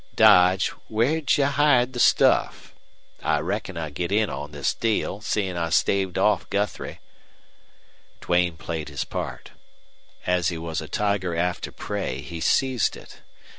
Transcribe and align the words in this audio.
"Dodge, 0.15 0.69
where'd 0.87 1.37
you 1.37 1.45
hide 1.45 1.93
the 1.93 1.99
stuff? 1.99 2.73
I 3.21 3.37
reckon 3.37 3.77
I 3.77 3.91
git 3.91 4.11
in 4.11 4.31
on 4.31 4.51
this 4.51 4.73
deal, 4.73 5.21
seein' 5.21 5.57
I 5.57 5.69
staved 5.69 6.17
off 6.17 6.49
Guthrie." 6.49 6.99
Duane 8.19 8.57
played 8.57 8.89
his 8.89 9.05
part. 9.05 9.51
Here 10.25 10.41
was 10.59 10.79
his 10.79 10.87
a 10.87 10.89
tiger 10.89 11.35
after 11.35 11.71
prey 11.71 12.21
he 12.21 12.39
seized 12.41 12.97
it. 12.97 13.21